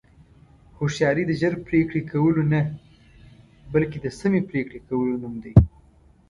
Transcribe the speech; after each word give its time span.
هوښیاري 0.77 1.23
د 1.27 1.31
ژر 1.41 1.53
پرېکړې 1.67 2.01
کولو 2.11 2.43
نه، 2.53 2.61
بلکې 3.73 3.97
د 4.01 4.07
سمې 4.19 4.41
پرېکړې 4.49 4.79
کولو 4.87 5.13
نوم 5.21 5.35
دی. 5.43 5.53